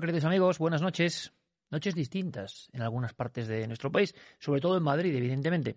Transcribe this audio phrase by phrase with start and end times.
[0.00, 1.30] Hola, queridos amigos, buenas noches.
[1.70, 5.76] Noches distintas en algunas partes de nuestro país, sobre todo en Madrid, evidentemente.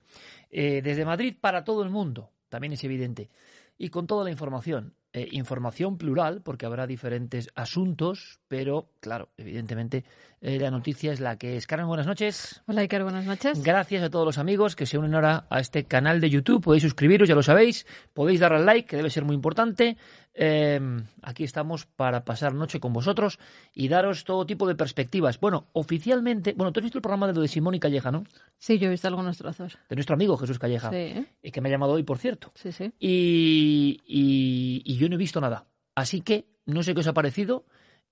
[0.50, 3.30] Eh, desde Madrid para todo el mundo, también es evidente.
[3.78, 4.96] Y con toda la información.
[5.16, 10.06] Eh, información plural, porque habrá diferentes asuntos, pero, claro, evidentemente
[10.42, 11.68] eh, la noticia es la que es.
[11.68, 12.64] Carmen, buenas noches.
[12.66, 13.62] Hola, Iker, buenas noches.
[13.62, 16.64] Gracias a todos los amigos que se unen ahora a este canal de YouTube.
[16.64, 17.86] Podéis suscribiros, ya lo sabéis.
[18.14, 19.98] Podéis dar al like, que debe ser muy importante.
[20.36, 20.80] Eh,
[21.22, 23.40] aquí estamos para pasar noche con vosotros
[23.74, 25.40] y daros todo tipo de perspectivas.
[25.40, 28.24] Bueno, oficialmente, bueno, tú has visto el programa de lo de Simón y Calleja, ¿no?
[28.58, 29.78] Sí, yo he visto algunos trozos.
[29.90, 30.90] De nuestro amigo Jesús Calleja.
[30.90, 31.26] Sí.
[31.42, 32.52] Y que me ha llamado hoy, por cierto.
[32.56, 32.92] Sí, sí.
[33.00, 35.66] Y, y, y yo no he visto nada.
[35.96, 37.66] Así que no sé qué os ha parecido.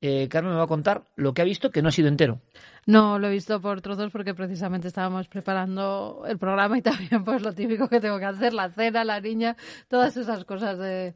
[0.04, 2.42] Eh, Carmen me va a contar lo que ha visto, que no ha sido entero.
[2.88, 7.44] No, lo he visto por trozos porque precisamente estábamos preparando el programa y también pues
[7.44, 9.56] lo típico que tengo que hacer, la cena, la niña,
[9.88, 11.14] todas esas cosas de,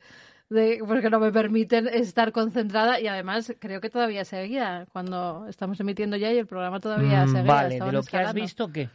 [0.49, 5.79] de porque no me permiten estar concentrada y además creo que todavía seguía cuando estamos
[5.79, 7.43] emitiendo ya y el programa todavía Mm, seguía.
[7.53, 8.89] vale, de lo que has visto, ¿qué?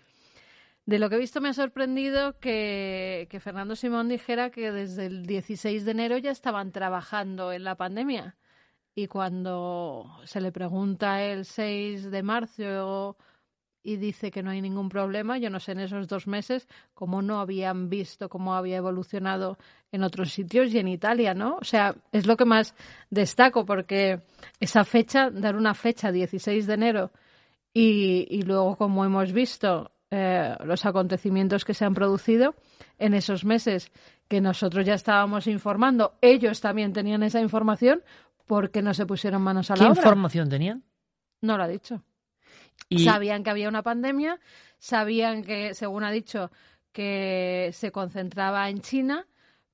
[0.87, 5.07] De lo que he visto me ha sorprendido que, que Fernando Simón dijera que desde
[5.07, 8.37] el 16 de enero ya estaban trabajando en la pandemia.
[8.95, 13.17] Y cuando se le pregunta el 6 de marzo
[13.83, 17.23] y dice que no hay ningún problema, yo no sé en esos dos meses cómo
[17.23, 19.59] no habían visto cómo había evolucionado
[19.91, 21.57] en otros sitios y en Italia, ¿no?
[21.61, 22.75] O sea, es lo que más
[23.09, 24.21] destaco porque
[24.59, 27.11] esa fecha, dar una fecha 16 de enero
[27.73, 32.55] y, y luego, como hemos visto, eh, los acontecimientos que se han producido
[32.99, 33.93] en esos meses
[34.29, 38.03] que nosotros ya estábamos informando, ellos también tenían esa información
[38.47, 40.01] porque no se pusieron manos a ¿Qué la obra.
[40.01, 40.83] información tenían?
[41.41, 42.03] No lo ha dicho.
[42.89, 44.41] Y Sabían que había una pandemia,
[44.79, 46.51] sabían que, según ha dicho,
[46.93, 49.27] que se concentraba en China,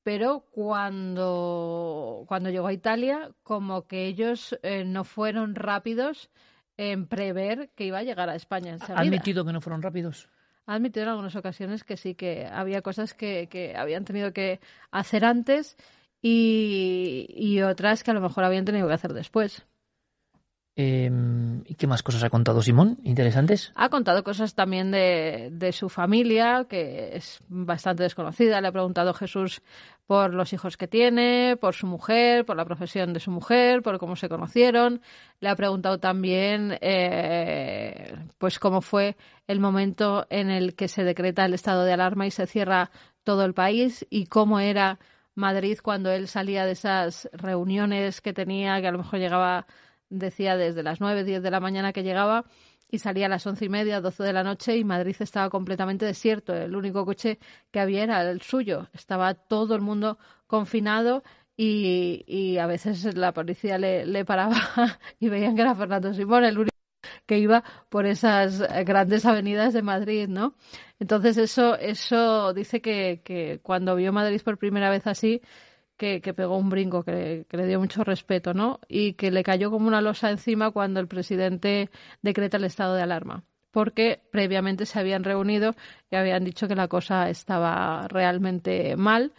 [0.02, 6.30] pero cuando, cuando llegó a Italia, como que ellos eh, no fueron rápidos
[6.76, 8.98] en prever que iba a llegar a España enseguida.
[8.98, 10.28] ha admitido que no fueron rápidos.
[10.66, 14.60] Ha admitido en algunas ocasiones que sí, que había cosas que, que habían tenido que
[14.90, 15.76] hacer antes
[16.20, 19.64] y, y otras que a lo mejor habían tenido que hacer después.
[20.78, 21.10] Eh,
[21.78, 22.98] qué más cosas ha contado Simón?
[23.02, 23.72] ¿Interesantes?
[23.74, 28.60] Ha contado cosas también de, de, su familia, que es bastante desconocida.
[28.60, 29.62] Le ha preguntado Jesús
[30.06, 33.98] por los hijos que tiene, por su mujer, por la profesión de su mujer, por
[33.98, 35.00] cómo se conocieron.
[35.40, 41.44] Le ha preguntado también eh, pues cómo fue el momento en el que se decreta
[41.44, 42.90] el estado de alarma y se cierra
[43.24, 44.98] todo el país y cómo era
[45.34, 49.66] Madrid cuando él salía de esas reuniones que tenía, que a lo mejor llegaba,
[50.10, 52.44] decía, desde las nueve, diez de la mañana que llegaba
[52.90, 56.04] y salía a las once y media, doce de la noche y Madrid estaba completamente
[56.04, 56.54] desierto.
[56.54, 57.38] El único coche
[57.70, 58.88] que había era el suyo.
[58.92, 61.22] Estaba todo el mundo confinado
[61.56, 64.56] y, y a veces la policía le, le paraba
[65.20, 66.76] y veían que era Fernando Simón el único
[67.26, 70.54] que iba por esas grandes avenidas de Madrid, ¿no?
[70.98, 75.42] Entonces eso, eso dice que, que cuando vio Madrid por primera vez así,
[75.96, 78.80] que, pegó un brinco, que, le dio mucho respeto, ¿no?
[78.88, 81.90] Y que le cayó como una losa encima cuando el presidente
[82.22, 83.44] decreta el estado de alarma.
[83.70, 85.74] Porque previamente se habían reunido
[86.10, 89.32] y habían dicho que la cosa estaba realmente mal.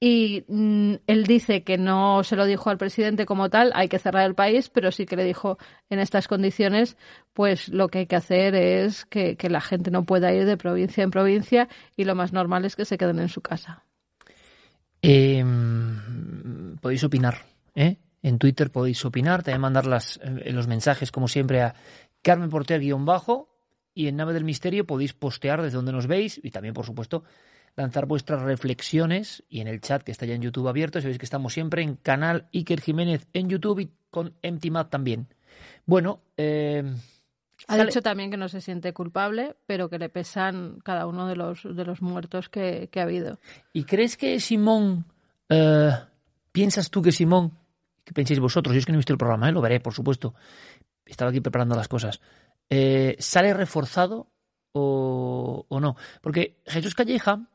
[0.00, 3.98] Y mm, él dice que no se lo dijo al presidente como tal, hay que
[3.98, 5.58] cerrar el país, pero sí que le dijo
[5.88, 6.98] en estas condiciones,
[7.32, 11.04] pues lo que hay que hacer es que la gente no pueda ir de provincia
[11.04, 13.84] en provincia y lo más normal es que se queden en su casa.
[15.06, 15.44] Eh,
[16.80, 17.98] podéis opinar, ¿eh?
[18.22, 21.74] En Twitter podéis opinar, también mandar las, eh, los mensajes, como siempre, a
[22.22, 23.54] Carmen Porter-bajo
[23.92, 27.22] y en Nave del Misterio podéis postear desde donde nos veis y también, por supuesto,
[27.76, 30.98] lanzar vuestras reflexiones y en el chat que está ya en YouTube abierto.
[31.02, 35.28] Sabéis que estamos siempre en canal Iker Jiménez en YouTube y con Empty también.
[35.84, 36.82] Bueno, eh,
[37.66, 41.36] ha dicho también que no se siente culpable, pero que le pesan cada uno de
[41.36, 43.38] los, de los muertos que, ha habido.
[43.72, 45.06] ¿Y crees que Simón,
[45.48, 45.90] eh,
[46.52, 47.52] piensas tú que Simón,
[48.04, 49.52] que penséis vosotros, yo es que no he visto el programa, ¿eh?
[49.52, 50.34] lo veré, por supuesto,
[51.06, 52.20] estaba aquí preparando las cosas,
[52.68, 54.30] eh, ¿sale reforzado
[54.72, 55.96] o, o no?
[56.20, 57.48] Porque Jesús Calleja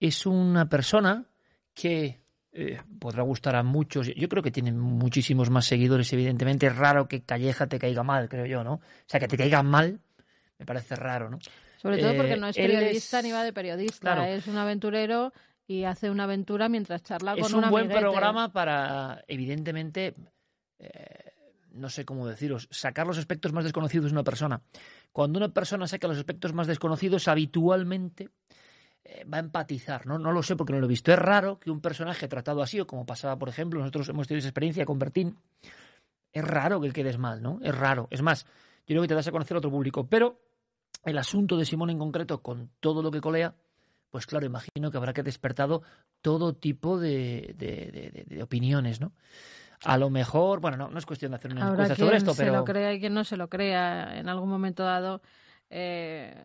[0.00, 1.26] es una persona
[1.74, 2.19] que
[2.52, 4.12] eh, podrá gustar a muchos.
[4.14, 6.66] Yo creo que tiene muchísimos más seguidores, evidentemente.
[6.66, 8.74] Es raro que Calleja te caiga mal, creo yo, ¿no?
[8.74, 10.00] O sea, que te caiga mal
[10.60, 11.38] me parece raro, ¿no?
[11.78, 15.32] Sobre todo porque no es eh, periodista ni va de periodista, es un aventurero
[15.66, 20.14] y hace una aventura mientras charla con un Es un buen programa para, evidentemente,
[20.78, 21.32] eh,
[21.72, 24.60] no sé cómo deciros, sacar los aspectos más desconocidos de una persona.
[25.12, 28.28] Cuando una persona saca los aspectos más desconocidos, habitualmente eh,
[29.32, 30.18] va a empatizar, ¿no?
[30.18, 31.12] No lo sé porque no lo he visto.
[31.12, 34.40] Es raro que un personaje tratado así, o como pasaba, por ejemplo, nosotros hemos tenido
[34.40, 35.36] esa experiencia con Bertín,
[36.32, 37.58] es raro que él quedes mal, ¿no?
[37.62, 38.08] Es raro.
[38.10, 38.44] Es más,
[38.86, 40.06] yo creo que te das a conocer a otro público.
[40.06, 40.40] Pero
[41.04, 43.54] el asunto de Simón en concreto, con todo lo que colea,
[44.10, 45.82] pues claro, imagino que habrá que despertado
[46.20, 49.12] todo tipo de, de, opiniones, ¿no?
[49.82, 52.52] A lo mejor, bueno, no, no es cuestión de hacer una encuesta sobre esto, pero...
[52.52, 55.22] se lo crea y quien no se lo crea en algún momento dado...
[55.70, 56.44] Eh